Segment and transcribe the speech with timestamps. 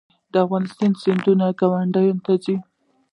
[0.31, 2.55] د افغانستان سیندونه ګاونډیو ته ځي